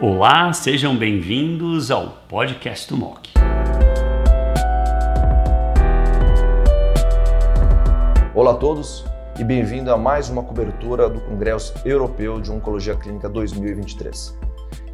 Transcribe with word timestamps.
Olá, 0.00 0.52
sejam 0.52 0.96
bem-vindos 0.96 1.90
ao 1.90 2.10
podcast 2.28 2.88
do 2.88 2.96
MOC. 2.96 3.30
Olá 8.32 8.52
a 8.52 8.54
todos 8.54 9.04
e 9.40 9.42
bem-vindo 9.42 9.92
a 9.92 9.98
mais 9.98 10.30
uma 10.30 10.44
cobertura 10.44 11.10
do 11.10 11.20
Congresso 11.22 11.74
Europeu 11.84 12.40
de 12.40 12.52
Oncologia 12.52 12.94
Clínica 12.94 13.28
2023. 13.28 14.38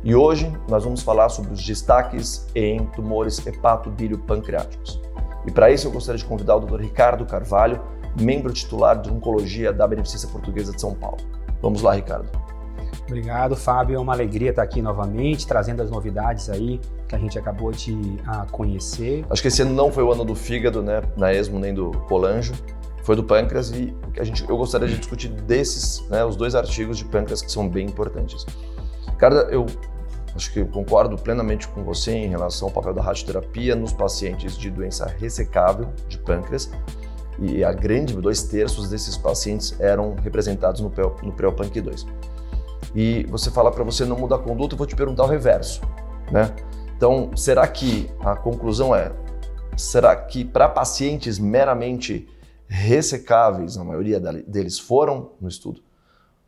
E 0.02 0.14
hoje 0.14 0.50
nós 0.70 0.84
vamos 0.84 1.02
falar 1.02 1.28
sobre 1.28 1.52
os 1.52 1.62
destaques 1.62 2.48
em 2.54 2.86
tumores 2.86 3.46
hepato-bílio-pancreáticos. 3.46 5.02
E 5.46 5.50
para 5.50 5.70
isso 5.70 5.86
eu 5.86 5.92
gostaria 5.92 6.18
de 6.18 6.24
convidar 6.24 6.56
o 6.56 6.60
Dr. 6.60 6.80
Ricardo 6.80 7.26
Carvalho, 7.26 7.78
membro 8.18 8.54
titular 8.54 8.98
de 8.98 9.10
Oncologia 9.10 9.70
da 9.70 9.86
Beneficência 9.86 10.30
Portuguesa 10.30 10.72
de 10.72 10.80
São 10.80 10.94
Paulo. 10.94 11.18
Vamos 11.60 11.82
lá, 11.82 11.92
Ricardo. 11.92 12.43
Obrigado, 13.06 13.54
Fábio. 13.54 13.96
É 13.96 13.98
uma 13.98 14.12
alegria 14.12 14.50
estar 14.50 14.62
aqui 14.62 14.80
novamente, 14.80 15.46
trazendo 15.46 15.82
as 15.82 15.90
novidades 15.90 16.48
aí 16.48 16.80
que 17.06 17.14
a 17.14 17.18
gente 17.18 17.38
acabou 17.38 17.70
de 17.70 17.92
uh, 17.92 18.50
conhecer. 18.50 19.24
Acho 19.28 19.42
que 19.42 19.48
esse 19.48 19.62
ano 19.62 19.74
não 19.74 19.92
foi 19.92 20.02
o 20.02 20.12
ano 20.12 20.24
do 20.24 20.34
fígado, 20.34 20.82
né, 20.82 21.02
na 21.16 21.32
ESMO 21.32 21.58
nem 21.58 21.74
do 21.74 21.90
colanjo, 22.08 22.54
foi 23.02 23.14
do 23.14 23.22
pâncreas 23.22 23.70
e 23.70 23.94
a 24.18 24.24
gente, 24.24 24.48
eu 24.48 24.56
gostaria 24.56 24.88
de 24.88 24.96
discutir 24.96 25.28
desses, 25.28 26.06
né, 26.08 26.24
os 26.24 26.34
dois 26.36 26.54
artigos 26.54 26.96
de 26.96 27.04
pâncreas 27.04 27.42
que 27.42 27.52
são 27.52 27.68
bem 27.68 27.86
importantes. 27.86 28.46
Cara, 29.18 29.48
eu 29.50 29.66
acho 30.34 30.50
que 30.52 30.60
eu 30.60 30.66
concordo 30.66 31.16
plenamente 31.16 31.68
com 31.68 31.84
você 31.84 32.12
em 32.12 32.28
relação 32.28 32.68
ao 32.68 32.74
papel 32.74 32.94
da 32.94 33.02
radioterapia 33.02 33.76
nos 33.76 33.92
pacientes 33.92 34.56
de 34.56 34.70
doença 34.70 35.06
ressecável 35.06 35.88
de 36.08 36.16
pâncreas 36.18 36.70
e 37.38 37.62
a 37.62 37.72
grande, 37.72 38.14
dois 38.14 38.44
terços 38.44 38.88
desses 38.88 39.16
pacientes 39.16 39.78
eram 39.78 40.14
representados 40.22 40.80
no, 40.80 40.90
no 41.22 41.32
PREOPANC 41.32 41.80
2 41.80 42.06
e 42.94 43.24
você 43.24 43.50
fala 43.50 43.70
para 43.70 43.82
você 43.82 44.04
não 44.04 44.16
mudar 44.16 44.36
a 44.36 44.38
conduta, 44.38 44.74
eu 44.74 44.78
vou 44.78 44.86
te 44.86 44.94
perguntar 44.94 45.24
o 45.24 45.28
reverso, 45.28 45.80
né? 46.30 46.54
Então, 46.96 47.36
será 47.36 47.66
que 47.66 48.08
a 48.20 48.36
conclusão 48.36 48.94
é, 48.94 49.12
será 49.76 50.14
que 50.14 50.44
para 50.44 50.68
pacientes 50.68 51.38
meramente 51.38 52.28
ressecáveis, 52.66 53.76
a 53.76 53.84
maioria 53.84 54.20
deles 54.20 54.78
foram 54.78 55.32
no 55.40 55.48
estudo, 55.48 55.82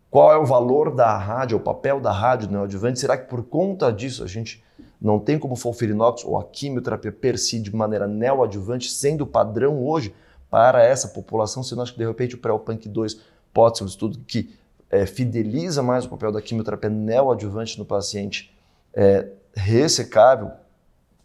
qual 0.08 0.32
é 0.32 0.38
o 0.38 0.46
valor 0.46 0.94
da 0.94 1.16
rádio, 1.18 1.58
o 1.58 1.60
papel 1.60 2.00
da 2.00 2.12
rádio 2.12 2.50
neoadjuvante? 2.50 3.00
Será 3.00 3.18
que 3.18 3.28
por 3.28 3.42
conta 3.42 3.92
disso 3.92 4.22
a 4.24 4.26
gente 4.26 4.64
não 5.00 5.18
tem 5.18 5.38
como 5.38 5.56
folfirinox 5.56 6.24
ou 6.24 6.38
a 6.38 6.44
quimioterapia 6.44 7.12
per 7.12 7.38
si 7.38 7.60
de 7.60 7.74
maneira 7.74 8.06
neoadjuvante 8.06 8.90
sendo 8.90 9.26
padrão 9.26 9.84
hoje 9.84 10.14
para 10.48 10.82
essa 10.82 11.08
população, 11.08 11.62
se 11.62 11.74
nós 11.74 11.90
que 11.90 11.98
de 11.98 12.06
repente 12.06 12.34
o 12.34 12.38
pré-PANC 12.38 12.88
2 12.88 13.20
pode 13.52 13.78
ser 13.78 13.84
um 13.84 13.88
estudo 13.88 14.18
que 14.26 14.54
é, 14.90 15.06
fideliza 15.06 15.82
mais 15.82 16.04
o 16.04 16.08
papel 16.08 16.32
da 16.32 16.40
quimioterapia 16.40 16.90
neoadjuvante 16.90 17.78
no 17.78 17.84
paciente 17.84 18.54
é, 18.94 19.28
ressecável, 19.54 20.50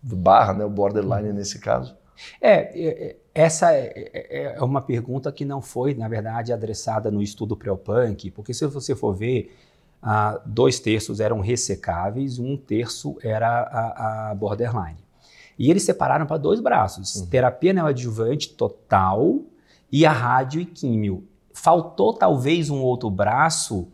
barra, 0.02 0.53
né, 0.53 0.66
o 0.66 0.70
borderline 0.70 1.30
uhum. 1.30 1.36
nesse 1.36 1.59
caso? 1.59 1.95
É, 2.40 2.52
é, 2.52 3.03
é 3.03 3.16
essa 3.34 3.73
é, 3.73 4.56
é, 4.58 4.62
uma 4.62 4.81
pergunta 4.81 5.31
que 5.31 5.45
não 5.45 5.62
foi, 5.62 5.94
na 5.94 6.08
verdade, 6.08 6.52
adressada 6.52 7.09
no 7.09 7.22
estudo 7.22 7.56
Preopunk, 7.56 8.30
porque 8.31 8.53
se 8.53 8.66
você 8.68 8.94
for 8.94 9.14
ver, 9.14 9.56
ah, 10.03 10.42
dois 10.46 10.80
terços 10.80 11.22
eram 11.22 11.40
ressecáveis, 11.40 12.40
um 12.40 12.58
terço 12.58 13.18
era 13.23 13.48
a, 13.48 14.31
a 14.31 14.36
borderline. 14.36 14.98
E 15.58 15.70
eles 15.70 15.84
separaram 15.84 16.25
para 16.25 16.38
dois 16.38 16.59
braços: 16.59 17.16
uhum. 17.16 17.28
terapia 17.28 17.72
neoadjuvante 17.72 18.50
total 18.50 19.40
e 19.90 20.06
a 20.06 20.12
rádio 20.12 20.59
e 20.59 20.66
químio 20.66 21.23
faltou 21.54 22.14
talvez 22.14 22.70
um 22.70 22.82
outro 22.82 23.10
braço 23.10 23.88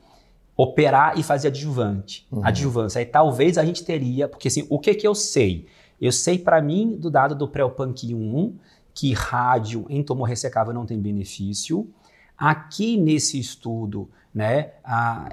operar 0.56 1.18
e 1.20 1.24
fazer 1.24 1.50
adjuvante, 1.50 2.28
uhum. 2.32 2.44
adjuvância. 2.44 3.00
Aí 3.00 3.06
talvez 3.06 3.58
a 3.58 3.64
gente 3.64 3.84
teria, 3.84 4.28
porque 4.28 4.48
assim, 4.48 4.66
o 4.70 4.80
que 4.80 4.96
que 4.96 5.08
eu 5.08 5.14
sei? 5.14 5.68
Eu 6.02 6.12
sei 6.12 6.40
para 6.40 6.62
mim 6.62 6.96
do 6.98 7.12
dado 7.12 7.36
do 7.36 7.48
Preopanc 7.48 7.96
1 8.04 8.56
que 8.94 9.14
rádio 9.14 9.86
em 9.90 10.02
tumor 10.02 10.28
ressecável 10.28 10.74
não 10.74 10.86
tem 10.86 11.00
benefício. 11.00 11.88
Aqui 12.36 12.98
nesse 12.98 13.40
estudo, 13.40 14.10
né, 14.34 14.72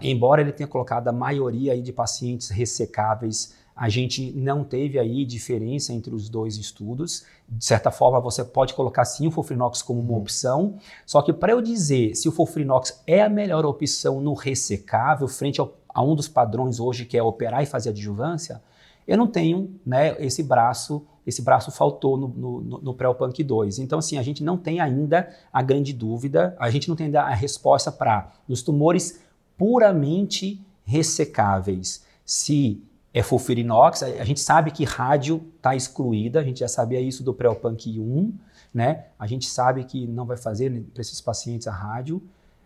embora 0.03 0.43
ele 0.43 0.53
tenha 0.53 0.67
colocado 0.67 1.09
a 1.09 1.13
maioria 1.13 1.73
aí 1.73 1.81
de 1.81 1.93
pacientes 1.93 2.51
ressecáveis 2.51 3.55
a 3.77 3.89
gente 3.89 4.33
não 4.33 4.63
teve 4.63 4.99
aí 4.99 5.25
diferença 5.25 5.93
entre 5.93 6.15
os 6.15 6.29
dois 6.29 6.57
estudos. 6.57 7.25
De 7.49 7.65
certa 7.65 7.91
forma, 7.91 8.21
você 8.21 8.45
pode 8.45 8.73
colocar 8.73 9.05
sim 9.05 9.27
o 9.27 9.31
Fofrinox 9.31 9.83
como 9.83 10.01
uma 10.01 10.13
uhum. 10.13 10.19
opção, 10.19 10.77
só 11.05 11.21
que 11.21 11.33
para 11.33 11.53
eu 11.53 11.61
dizer 11.61 12.15
se 12.15 12.29
o 12.29 12.33
Fofrinox 12.33 13.03
é 13.07 13.23
a 13.23 13.29
melhor 13.29 13.67
opção 13.67 14.21
no 14.21 14.33
ressecável, 14.33 15.27
frente 15.27 15.61
ao, 15.61 15.75
a 15.89 16.03
um 16.03 16.15
dos 16.15 16.29
padrões 16.29 16.79
hoje 16.79 17.05
que 17.05 17.19
é 17.19 17.23
operar 17.23 17.63
e 17.63 17.67
fazer 17.67 17.91
adjuvância, 17.91 18.63
eu 19.07 19.19
não 19.19 19.27
tenho 19.27 19.75
né, 19.85 20.17
esse 20.19 20.43
braço, 20.43 21.05
esse 21.27 21.43
braço 21.43 21.71
faltou 21.71 22.17
no, 22.17 22.29
no, 22.29 22.61
no 22.81 22.95
PrEOPANC 22.95 23.43
2. 23.43 23.81
Então, 23.81 23.99
assim, 23.99 24.17
a 24.17 24.23
gente 24.23 24.43
não 24.43 24.57
tem 24.57 24.81
ainda 24.81 25.29
a 25.53 25.61
grande 25.63 25.93
dúvida, 25.93 26.57
a 26.59 26.71
gente 26.71 26.89
não 26.89 26.97
tem 26.97 27.07
ainda 27.07 27.23
a 27.23 27.35
resposta 27.35 27.91
para, 27.93 28.33
nos 28.49 28.63
tumores 28.63 29.21
puramente 29.59 30.61
ressecáveis, 30.85 32.05
se 32.25 32.83
é 33.15 33.23
fulfirinox. 33.23 34.03
A 34.03 34.25
gente 34.25 34.41
sabe 34.41 34.73
que 34.73 34.85
rádio 34.85 35.41
está 35.57 35.77
excluída, 35.77 36.41
a 36.41 36.43
gente 36.43 36.59
já 36.59 36.69
sabia 36.69 37.01
isso 37.01 37.23
do 37.23 37.33
Preopanc 37.33 37.87
1, 37.87 38.35
né? 38.75 39.07
A 39.17 39.29
gente 39.29 39.47
sabe 39.47 39.85
que 39.85 40.05
não 40.09 40.27
vai 40.27 40.37
fazer 40.37 40.69
para 40.93 41.01
esses 41.01 41.21
pacientes 41.21 41.69
a 41.69 41.73
rádio. 41.73 42.21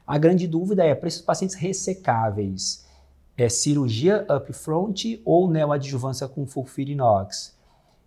A 0.06 0.16
grande 0.16 0.48
dúvida 0.48 0.82
é, 0.82 0.94
para 0.94 1.06
esses 1.06 1.20
pacientes 1.20 1.54
ressecáveis, 1.54 2.86
é 3.36 3.48
cirurgia 3.48 4.26
upfront 4.28 5.20
ou 5.24 5.50
neoadjuvância 5.50 6.26
com 6.26 6.46
fulfirinox? 6.46 7.56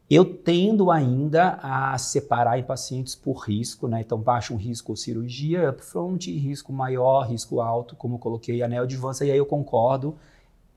Eu 0.09 0.25
tendo 0.25 0.91
ainda 0.91 1.59
a 1.61 1.97
separar 1.97 2.59
em 2.59 2.63
pacientes 2.63 3.15
por 3.15 3.37
risco, 3.45 3.87
né? 3.87 4.01
Então, 4.01 4.17
baixo 4.17 4.55
risco 4.55 4.97
cirurgia 4.97 5.69
upfront, 5.69 6.29
risco 6.37 6.73
maior, 6.73 7.27
risco 7.27 7.61
alto, 7.61 7.95
como 7.95 8.15
eu 8.15 8.19
coloquei 8.19 8.61
a 8.63 8.67
neoadjuvância, 8.67 9.23
e 9.23 9.31
aí 9.31 9.37
eu 9.37 9.45
concordo 9.45 10.17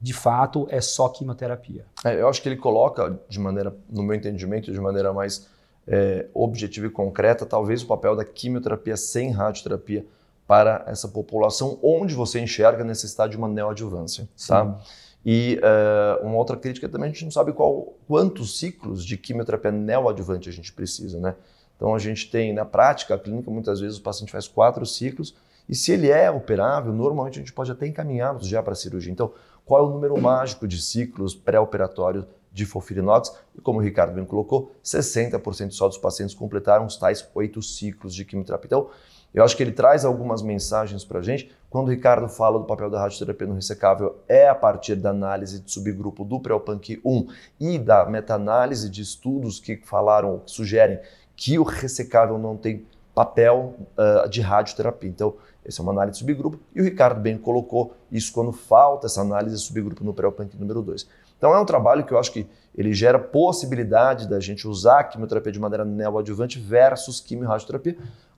de 0.04 0.12
fato 0.12 0.66
é 0.68 0.82
só 0.82 1.08
quimioterapia. 1.08 1.86
É, 2.04 2.20
eu 2.20 2.28
acho 2.28 2.42
que 2.42 2.48
ele 2.50 2.58
coloca 2.58 3.18
de 3.26 3.40
maneira, 3.40 3.74
no 3.88 4.02
meu 4.02 4.14
entendimento, 4.14 4.70
de 4.70 4.78
maneira 4.78 5.14
mais 5.14 5.48
é, 5.88 6.26
objetiva 6.34 6.88
e 6.88 6.90
concreta, 6.90 7.46
talvez 7.46 7.82
o 7.82 7.86
papel 7.86 8.14
da 8.14 8.22
quimioterapia 8.22 8.98
sem 8.98 9.30
radioterapia 9.30 10.04
para 10.46 10.84
essa 10.86 11.08
população 11.08 11.78
onde 11.82 12.14
você 12.14 12.38
enxerga 12.38 12.82
a 12.82 12.86
necessidade 12.86 13.30
de 13.30 13.38
uma 13.38 13.48
neoadjuvância, 13.48 14.28
tá? 14.46 14.78
E 15.24 15.58
uh, 15.62 16.26
uma 16.26 16.36
outra 16.36 16.54
crítica 16.54 16.86
também, 16.86 17.08
a 17.08 17.10
gente 17.10 17.24
não 17.24 17.30
sabe 17.30 17.54
qual, 17.54 17.94
quantos 18.06 18.58
ciclos 18.58 19.02
de 19.02 19.16
quimioterapia 19.16 19.72
neoadjuvante 19.72 20.50
a 20.50 20.52
gente 20.52 20.70
precisa, 20.70 21.18
né? 21.18 21.34
Então 21.76 21.94
a 21.94 21.98
gente 21.98 22.30
tem, 22.30 22.52
na 22.52 22.66
prática, 22.66 23.14
a 23.14 23.18
clínica, 23.18 23.50
muitas 23.50 23.80
vezes 23.80 23.96
o 23.96 24.02
paciente 24.02 24.30
faz 24.30 24.46
quatro 24.46 24.84
ciclos, 24.84 25.34
e 25.66 25.74
se 25.74 25.92
ele 25.92 26.10
é 26.10 26.30
operável, 26.30 26.92
normalmente 26.92 27.38
a 27.38 27.40
gente 27.40 27.54
pode 27.54 27.72
até 27.72 27.86
encaminhá-los 27.86 28.46
já 28.46 28.62
para 28.62 28.74
a 28.74 28.76
cirurgia. 28.76 29.10
Então, 29.10 29.32
qual 29.64 29.84
é 29.84 29.88
o 29.88 29.90
número 29.90 30.20
mágico 30.20 30.68
de 30.68 30.80
ciclos 30.80 31.34
pré-operatórios 31.34 32.26
de 32.52 32.66
Fofirinox? 32.66 33.34
E 33.56 33.60
como 33.60 33.78
o 33.78 33.82
Ricardo 33.82 34.14
bem 34.14 34.24
colocou, 34.24 34.72
60% 34.84 35.72
só 35.72 35.88
dos 35.88 35.98
pacientes 35.98 36.34
completaram 36.34 36.86
os 36.86 36.96
tais 36.96 37.28
oito 37.34 37.62
ciclos 37.62 38.14
de 38.14 38.24
quimioterapia. 38.24 38.66
Então, 38.66 38.90
eu 39.32 39.42
acho 39.42 39.56
que 39.56 39.62
ele 39.62 39.72
traz 39.72 40.04
algumas 40.04 40.42
mensagens 40.42 41.04
para 41.04 41.18
a 41.18 41.22
gente. 41.22 41.50
Quando 41.68 41.88
o 41.88 41.90
Ricardo 41.90 42.28
fala 42.28 42.56
do 42.56 42.66
papel 42.66 42.88
da 42.88 43.00
radioterapia 43.00 43.48
no 43.48 43.54
ressecável, 43.54 44.16
é 44.28 44.48
a 44.48 44.54
partir 44.54 44.94
da 44.94 45.10
análise 45.10 45.60
de 45.60 45.72
subgrupo 45.72 46.24
do 46.24 46.38
PREOPANC 46.38 47.00
1 47.04 47.26
e 47.58 47.78
da 47.78 48.06
meta-análise 48.06 48.88
de 48.88 49.02
estudos 49.02 49.58
que 49.58 49.76
falaram, 49.78 50.38
que 50.38 50.52
sugerem 50.52 51.00
que 51.34 51.58
o 51.58 51.64
ressecável 51.64 52.38
não 52.38 52.56
tem 52.56 52.86
papel 53.12 53.74
uh, 53.98 54.28
de 54.28 54.40
radioterapia. 54.40 55.10
Então, 55.10 55.34
essa 55.64 55.80
é 55.80 55.82
uma 55.82 55.92
análise 55.92 56.12
de 56.14 56.18
subgrupo 56.18 56.58
e 56.74 56.80
o 56.80 56.84
Ricardo 56.84 57.20
bem 57.20 57.38
colocou 57.38 57.94
isso 58.10 58.32
quando 58.32 58.52
falta 58.52 59.06
essa 59.06 59.20
análise 59.20 59.56
de 59.56 59.62
subgrupo 59.62 60.04
no 60.04 60.12
pré-punk 60.12 60.56
número 60.58 60.82
2. 60.82 61.06
Então 61.38 61.54
é 61.54 61.60
um 61.60 61.64
trabalho 61.64 62.04
que 62.04 62.12
eu 62.12 62.18
acho 62.18 62.32
que 62.32 62.46
ele 62.76 62.92
gera 62.92 63.18
possibilidade 63.18 64.28
da 64.28 64.40
gente 64.40 64.66
usar 64.66 65.00
a 65.00 65.04
quimioterapia 65.04 65.52
de 65.52 65.60
maneira 65.60 65.84
neoadjuvante 65.84 66.58
versus 66.58 67.20
quimiorradioterapia, 67.20 67.96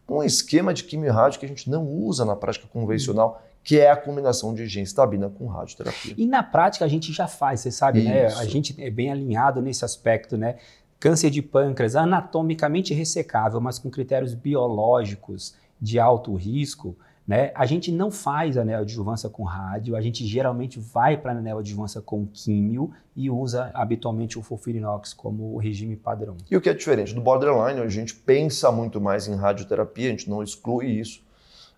um 0.09 0.23
esquema 0.23 0.73
de 0.73 0.85
quimiorradio 0.85 1.41
que 1.41 1.47
a 1.47 1.49
gente 1.49 1.69
não 1.69 1.85
usa 1.85 2.25
na 2.25 2.37
prática 2.37 2.67
convencional, 2.69 3.43
que 3.65 3.81
é 3.81 3.91
a 3.91 3.97
combinação 3.97 4.55
de 4.55 4.67
gencitabina 4.67 5.29
com 5.29 5.47
radioterapia. 5.47 6.15
E 6.17 6.27
na 6.27 6.43
prática 6.43 6.85
a 6.85 6.89
gente 6.89 7.13
já 7.13 7.27
faz, 7.27 7.61
você 7.61 7.73
sabe, 7.73 8.01
isso. 8.01 8.09
né? 8.09 8.27
A 8.27 8.45
gente 8.45 8.81
é 8.81 8.91
bem 8.91 9.11
alinhado 9.11 9.61
nesse 9.61 9.85
aspecto, 9.85 10.37
né? 10.37 10.57
Câncer 11.01 11.31
de 11.31 11.43
pâncreas 11.43 11.97
anatomicamente 11.97 12.95
ressecável, 12.95 13.61
mas 13.61 13.79
com 13.79 13.91
critérios 13.91 14.35
biológicos 14.35 15.55
de 15.81 15.99
alto 15.99 16.35
risco, 16.35 16.97
né? 17.27 17.51
A 17.55 17.67
gente 17.67 17.91
não 17.91 18.11
faz 18.11 18.57
a 18.57 18.65
neoadjuvância 18.65 19.29
com 19.29 19.43
rádio, 19.43 19.97
a 19.97 20.01
gente 20.01 20.25
geralmente 20.25 20.79
vai 20.79 21.17
para 21.17 21.33
a 21.33 21.35
neoadjuvância 21.35 22.01
com 22.01 22.27
químio 22.27 22.93
e 23.17 23.29
usa 23.29 23.71
habitualmente 23.75 24.39
o 24.39 24.43
fulfirinox 24.43 25.13
como 25.13 25.57
regime 25.57 25.97
padrão. 25.97 26.37
E 26.49 26.57
o 26.57 26.61
que 26.61 26.69
é 26.69 26.75
diferente 26.75 27.13
do 27.15 27.21
borderline, 27.21 27.81
a 27.81 27.89
gente 27.89 28.15
pensa 28.15 28.71
muito 28.71 29.01
mais 29.01 29.27
em 29.27 29.35
radioterapia, 29.35 30.07
a 30.09 30.11
gente 30.11 30.31
não 30.31 30.43
exclui 30.43 30.87
isso. 30.87 31.25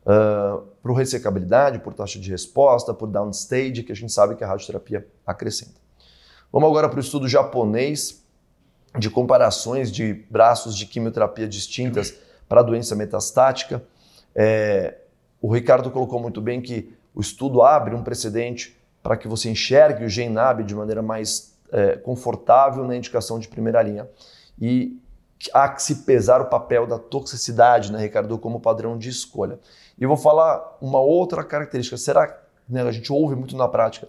Uh, 0.05 0.63
por 0.83 0.95
ressecabilidade, 0.95 1.81
por 1.81 1.93
taxa 1.93 2.19
de 2.19 2.31
resposta, 2.31 2.95
por 2.95 3.09
downstage, 3.09 3.83
que 3.83 3.93
a 3.93 3.97
gente 3.97 4.13
sabe 4.13 4.37
que 4.37 4.45
a 4.45 4.47
radioterapia 4.47 5.07
acrescenta. 5.27 5.79
Vamos 6.51 6.69
agora 6.69 6.89
para 6.89 6.97
o 6.97 7.01
estudo 7.01 7.29
japonês 7.29 8.25
de 8.99 9.11
comparações 9.11 9.93
de 9.93 10.15
braços 10.31 10.77
de 10.77 10.87
quimioterapia 10.87 11.47
distintas 11.47 12.15
para 12.49 12.63
doença 12.63 12.95
metastática. 12.97 13.83
É, 14.35 14.97
o 15.41 15.53
Ricardo 15.53 15.91
colocou 15.91 16.21
muito 16.21 16.41
bem 16.41 16.61
que 16.61 16.93
o 17.15 17.21
estudo 17.21 17.63
abre 17.63 17.95
um 17.95 18.03
precedente 18.03 18.77
para 19.03 19.17
que 19.17 19.29
você 19.29 19.51
enxergue 19.51 20.05
o 20.05 20.09
GenNab 20.09 20.63
de 20.65 20.75
maneira 20.75 21.03
mais 21.03 21.57
é, 21.71 21.97
confortável 21.97 22.85
na 22.85 22.97
indicação 22.97 23.39
de 23.39 23.49
primeira 23.49 23.81
linha. 23.83 24.09
E 24.61 25.01
há 25.53 25.69
que 25.69 25.83
se 25.83 25.97
pesar 25.97 26.41
o 26.41 26.47
papel 26.47 26.87
da 26.87 26.99
toxicidade, 26.99 27.93
né, 27.93 28.01
Ricardo, 28.01 28.37
como 28.39 28.61
padrão 28.61 28.99
de 28.99 29.09
escolha. 29.09 29.59
E 29.99 30.03
eu 30.03 30.09
vou 30.09 30.17
falar 30.17 30.77
uma 30.81 31.01
outra 31.01 31.45
característica. 31.45 31.97
Será 31.97 32.27
que 32.27 32.39
né, 32.69 32.83
a 32.83 32.93
gente 32.93 33.13
ouve 33.13 33.35
muito 33.35 33.57
na 33.57 33.69
prática? 33.69 34.09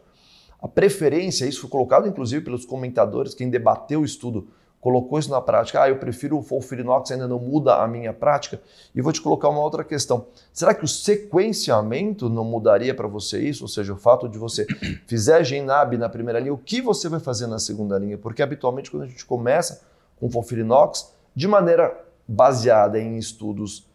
A 0.62 0.68
preferência, 0.68 1.46
isso 1.46 1.62
foi 1.62 1.70
colocado 1.70 2.08
inclusive 2.08 2.44
pelos 2.44 2.66
comentadores, 2.66 3.34
quem 3.34 3.50
debateu 3.50 4.02
o 4.02 4.06
estudo 4.06 4.50
colocou 4.82 5.20
isso 5.20 5.30
na 5.30 5.42
prática. 5.42 5.82
Ah, 5.82 5.90
eu 5.90 5.98
prefiro 5.98 6.38
o 6.38 6.42
Folfirinox, 6.42 7.12
ainda 7.12 7.28
não 7.28 7.40
muda 7.40 7.76
a 7.76 7.88
minha 7.88 8.14
prática. 8.14 8.62
E 8.96 9.02
vou 9.02 9.12
te 9.12 9.22
colocar 9.22 9.50
uma 9.50 9.60
outra 9.60 9.84
questão. 9.84 10.28
Será 10.54 10.74
que 10.74 10.84
o 10.84 10.88
sequenciamento 10.88 12.30
não 12.30 12.44
mudaria 12.44 12.94
para 12.94 13.08
você 13.08 13.40
isso? 13.40 13.64
Ou 13.64 13.68
seja, 13.68 13.94
o 13.94 13.98
fato 13.98 14.30
de 14.30 14.38
você 14.38 14.66
fizer 15.08 15.44
GenNab 15.44 15.98
na 15.98 16.10
primeira 16.10 16.40
linha, 16.40 16.54
o 16.54 16.58
que 16.58 16.82
você 16.82 17.10
vai 17.10 17.20
fazer 17.20 17.48
na 17.48 17.60
segunda 17.60 17.98
linha? 17.98 18.18
Porque 18.18 18.42
habitualmente 18.42 18.90
quando 18.90 19.04
a 19.04 19.08
gente 19.08 19.26
começa 19.26 19.82
com 20.20 20.30
Folfirinox, 20.30 21.14
de 21.36 21.48
maneira 21.48 21.98
baseada 22.28 23.00
em 23.00 23.18
estudos 23.18 23.88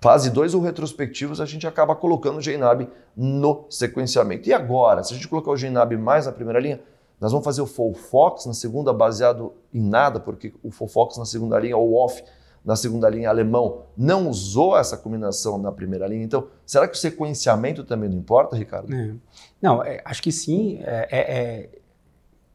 fase 0.00 0.30
2 0.30 0.54
ou 0.54 0.60
retrospectivos, 0.60 1.40
a 1.40 1.46
gente 1.46 1.64
acaba 1.64 1.94
colocando 1.94 2.38
o 2.38 2.40
GenNab 2.40 2.88
no 3.16 3.66
sequenciamento. 3.70 4.48
E 4.48 4.52
agora, 4.52 5.04
se 5.04 5.12
a 5.12 5.16
gente 5.16 5.28
colocar 5.28 5.52
o 5.52 5.56
GenNab 5.56 5.96
mais 5.96 6.26
na 6.26 6.32
primeira 6.32 6.58
linha, 6.58 6.80
nós 7.22 7.30
vamos 7.30 7.44
fazer 7.44 7.62
o 7.62 7.66
full 7.66 7.94
fox 7.94 8.46
na 8.46 8.52
segunda 8.52 8.92
baseado 8.92 9.52
em 9.72 9.80
nada, 9.80 10.18
porque 10.18 10.52
o 10.60 10.72
full 10.72 10.88
fox 10.88 11.16
na 11.16 11.24
segunda 11.24 11.56
linha 11.56 11.76
ou 11.76 11.94
off 11.94 12.20
na 12.64 12.74
segunda 12.74 13.08
linha 13.08 13.28
alemão 13.28 13.84
não 13.96 14.28
usou 14.28 14.76
essa 14.76 14.96
combinação 14.96 15.56
na 15.56 15.70
primeira 15.70 16.08
linha. 16.08 16.24
Então, 16.24 16.48
será 16.66 16.88
que 16.88 16.96
o 16.96 16.98
sequenciamento 16.98 17.84
também 17.84 18.08
não 18.08 18.18
importa, 18.18 18.56
Ricardo? 18.56 18.92
É. 18.92 19.14
Não, 19.60 19.84
é, 19.84 20.02
acho 20.04 20.20
que 20.20 20.32
sim. 20.32 20.80
É, 20.82 21.68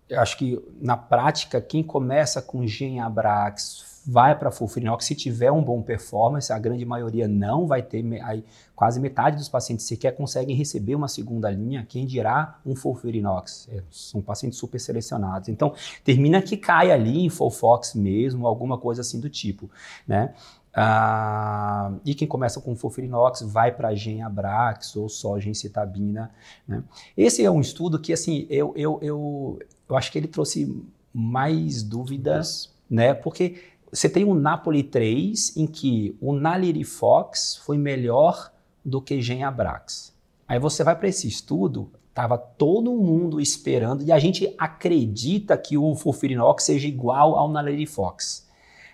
é 0.10 0.18
acho 0.18 0.38
que 0.38 0.60
na 0.82 0.96
prática, 0.96 1.60
quem 1.62 1.84
começa 1.84 2.42
com 2.42 2.66
Gen 2.66 3.00
Abrax, 3.00 3.88
vai 4.10 4.38
para 4.40 4.50
Fulfirinox 4.50 5.04
se 5.04 5.14
tiver 5.14 5.52
um 5.52 5.62
bom 5.62 5.82
performance, 5.82 6.54
a 6.54 6.58
grande 6.58 6.86
maioria 6.86 7.28
não 7.28 7.68
vai 7.68 7.82
ter, 7.82 8.06
aí, 8.24 8.42
quase 8.74 9.02
metade 9.02 9.36
dos 9.36 9.50
pacientes 9.50 9.86
sequer 9.86 10.16
conseguem 10.16 10.56
receber 10.56 10.96
uma 10.96 11.10
segunda 11.10 11.52
linha, 11.52 11.86
quem 11.88 12.06
dirá 12.06 12.58
um 12.66 12.74
Fulfirinox, 12.74 13.68
é, 13.70 13.84
são 13.92 14.22
pacientes 14.22 14.58
super 14.58 14.80
selecionados. 14.80 15.50
Então, 15.50 15.74
termina 16.06 16.42
que 16.42 16.56
cai 16.56 16.90
ali 16.90 17.26
em 17.26 17.30
Fulfox 17.30 17.96
mesmo, 17.96 18.48
alguma 18.48 18.78
coisa 18.78 19.02
assim 19.02 19.20
do 19.20 19.30
tipo, 19.30 19.70
né? 20.08 20.34
Ah, 20.80 21.92
e 22.06 22.14
quem 22.14 22.28
começa 22.28 22.62
com 22.62 22.76
Fulfirinox 22.76 23.42
vai 23.42 23.72
para 23.72 23.96
Gen 23.96 24.22
Abrax 24.22 24.96
ou 24.96 25.10
só 25.10 25.40
Gencitabina, 25.40 26.30
né? 26.68 26.84
Esse 27.18 27.44
é 27.44 27.50
um 27.50 27.60
estudo 27.60 28.00
que, 28.00 28.14
assim, 28.14 28.46
eu, 28.48 28.74
eu, 28.76 29.00
eu, 29.02 29.60
eu 29.90 29.98
acho 29.98 30.12
que 30.12 30.20
ele 30.20 30.28
trouxe 30.28 30.80
mais 31.12 31.82
dúvidas, 31.82 32.72
né? 32.88 33.16
Porque 33.16 33.60
você 33.92 34.08
tem 34.08 34.24
o 34.24 34.36
Napoli 34.36 34.84
3, 34.84 35.58
em 35.58 35.66
que 35.66 36.16
o 36.22 36.32
Nalirifox 36.32 37.60
foi 37.66 37.80
melhor 37.80 38.54
do 38.86 39.02
que 39.02 39.20
Genabrax. 39.20 40.14
Aí 40.48 40.60
você 40.60 40.84
vai 40.84 40.96
para 40.96 41.08
esse 41.08 41.28
estudo, 41.28 41.90
estava 42.08 42.38
todo 42.38 42.96
mundo 42.96 43.42
esperando 43.42 44.04
e 44.04 44.12
a 44.12 44.20
gente 44.20 44.54
acredita 44.60 45.58
que 45.58 45.76
o 45.76 45.96
Fulfirinox 45.96 46.66
seja 46.66 46.88
igual 46.88 47.36
ao 47.36 47.50
Nalirifox. 47.50 48.47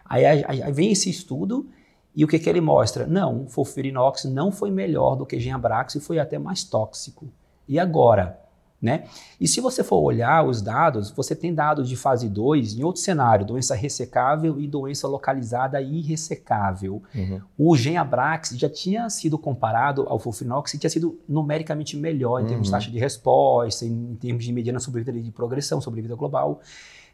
Aí, 0.05 0.25
aí, 0.25 0.44
aí, 0.61 0.71
vem 0.71 0.91
esse 0.91 1.09
estudo 1.09 1.67
e 2.15 2.23
o 2.23 2.27
que, 2.27 2.38
que 2.38 2.50
ele 2.50 2.61
mostra? 2.61 3.07
Não, 3.07 3.44
o 3.44 3.47
Fulfirinox 3.47 4.25
não 4.25 4.51
foi 4.51 4.69
melhor 4.69 5.15
do 5.15 5.25
que 5.25 5.39
Genabrax 5.39 5.95
e 5.95 6.00
foi 6.00 6.19
até 6.19 6.38
mais 6.38 6.63
tóxico. 6.63 7.27
E 7.67 7.79
agora? 7.79 8.39
Né? 8.83 9.05
E 9.39 9.47
se 9.47 9.61
você 9.61 9.81
for 9.81 10.01
olhar 10.01 10.45
os 10.45 10.61
dados, 10.61 11.09
você 11.09 11.33
tem 11.33 11.55
dados 11.55 11.88
de 11.88 11.95
fase 11.95 12.27
2 12.27 12.73
em 12.73 12.83
outro 12.83 13.01
cenário, 13.01 13.45
doença 13.45 13.73
ressecável 13.73 14.59
e 14.59 14.67
doença 14.67 15.07
localizada 15.07 15.81
irressecável. 15.81 17.01
Uhum. 17.15 17.41
O 17.57 17.77
Genabrax 17.77 18.49
já 18.57 18.69
tinha 18.69 19.09
sido 19.09 19.38
comparado 19.38 20.03
ao 20.09 20.19
Fulfinox 20.19 20.73
e 20.73 20.77
tinha 20.77 20.89
sido 20.89 21.17
numericamente 21.29 21.95
melhor 21.95 22.41
em 22.41 22.45
termos 22.45 22.67
uhum. 22.67 22.71
de 22.71 22.71
taxa 22.71 22.91
de 22.91 22.99
resposta, 22.99 23.85
em, 23.85 24.15
termos 24.15 24.44
de 24.44 24.51
mediana 24.51 24.81
sobrevida 24.81 25.17
de 25.17 25.31
progressão, 25.31 25.79
sobrevida 25.79 26.15
global 26.15 26.59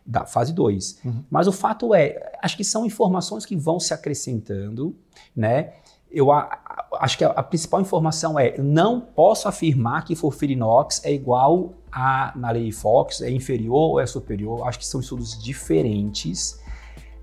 da 0.05 0.25
fase 0.25 0.53
2. 0.53 0.99
Uhum. 1.05 1.23
Mas 1.29 1.47
o 1.47 1.51
fato 1.51 1.93
é, 1.93 2.33
acho 2.41 2.57
que 2.57 2.63
são 2.63 2.85
informações 2.85 3.45
que 3.45 3.55
vão 3.55 3.79
se 3.79 3.93
acrescentando, 3.93 4.95
né? 5.35 5.73
eu 6.11 6.31
a, 6.31 6.87
acho 6.99 7.17
que 7.17 7.23
a, 7.23 7.29
a, 7.29 7.43
principal 7.43 7.81
informação 7.81 8.39
é: 8.39 8.57
não 8.57 8.99
posso 8.99 9.47
afirmar 9.47 10.03
que 10.03 10.15
Fulfirinox 10.15 11.01
é 11.03 11.13
igual 11.13 11.73
a 11.91 12.33
Nalei 12.35 12.71
Fox, 12.71 13.21
é 13.21 13.29
inferior 13.29 13.91
ou 13.91 13.99
é 13.99 14.05
superior. 14.05 14.67
Acho 14.67 14.79
que 14.79 14.87
são 14.87 14.99
estudos 14.99 15.41
diferentes 15.41 16.59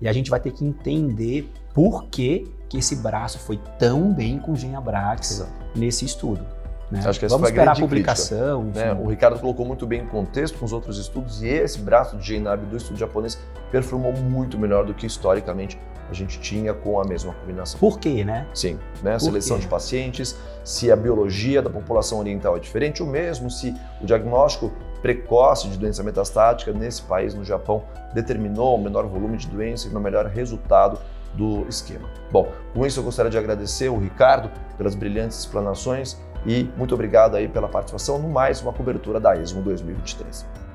e 0.01 0.07
a 0.07 0.13
gente 0.13 0.29
vai 0.29 0.39
ter 0.39 0.51
que 0.51 0.63
entender 0.63 1.51
por 1.73 2.05
que, 2.05 2.51
que 2.69 2.77
esse 2.77 2.95
braço 2.97 3.39
foi 3.39 3.59
tão 3.77 4.13
bem 4.13 4.39
com 4.39 4.55
Genabrax 4.55 5.45
nesse 5.75 6.05
estudo. 6.05 6.45
Né? 6.89 7.01
Acho 7.05 7.19
que 7.19 7.27
Vamos 7.27 7.49
esperar 7.49 7.75
a 7.75 7.79
publicação. 7.79 8.63
né? 8.63 8.93
O 8.93 9.07
Ricardo 9.07 9.39
colocou 9.39 9.65
muito 9.65 9.85
bem 9.85 10.01
em 10.01 10.07
contexto 10.07 10.57
com 10.57 10.65
os 10.65 10.71
outros 10.71 10.97
estudos 10.97 11.43
e 11.43 11.47
esse 11.47 11.79
braço 11.79 12.15
de 12.17 12.37
GNAB 12.39 12.65
do 12.65 12.77
estudo 12.77 12.97
japonês 12.97 13.37
performou 13.71 14.13
muito 14.13 14.57
melhor 14.57 14.85
do 14.85 14.93
que 14.93 15.05
historicamente 15.05 15.77
a 16.09 16.13
gente 16.13 16.39
tinha 16.39 16.73
com 16.73 17.01
a 17.01 17.03
mesma 17.05 17.33
combinação. 17.33 17.79
Por 17.79 17.99
quê, 17.99 18.23
né? 18.23 18.47
Sim, 18.53 18.79
né? 19.03 19.15
A 19.15 19.19
seleção 19.19 19.59
de 19.59 19.67
pacientes, 19.67 20.37
se 20.63 20.89
a 20.89 20.95
biologia 20.95 21.61
da 21.61 21.69
população 21.69 22.19
oriental 22.19 22.55
é 22.55 22.59
diferente, 22.59 23.03
ou 23.03 23.09
mesmo 23.09 23.51
se 23.51 23.75
o 24.01 24.05
diagnóstico 24.05 24.71
precoce 25.01 25.67
de 25.67 25.77
doença 25.77 26.01
metastática 26.03 26.71
nesse 26.71 27.01
país, 27.01 27.33
no 27.33 27.43
Japão, 27.43 27.83
determinou 28.13 28.75
o 28.75 28.81
menor 28.81 29.05
volume 29.05 29.37
de 29.37 29.47
doença 29.47 29.87
e 29.87 29.93
o 29.93 29.99
melhor 29.99 30.25
resultado 30.27 30.97
do 31.33 31.67
esquema. 31.67 32.09
Bom, 32.31 32.51
com 32.73 32.85
isso 32.85 32.99
eu 32.99 33.03
gostaria 33.03 33.29
de 33.29 33.37
agradecer 33.37 33.89
o 33.89 33.97
Ricardo 33.99 34.49
pelas 34.77 34.95
brilhantes 34.95 35.37
explanações 35.39 36.17
e 36.45 36.69
muito 36.77 36.93
obrigado 36.93 37.35
aí 37.35 37.47
pela 37.47 37.67
participação 37.67 38.19
no 38.19 38.29
mais 38.29 38.61
uma 38.61 38.71
cobertura 38.73 39.19
da 39.19 39.35
ESMO 39.35 39.61
2023. 39.61 40.66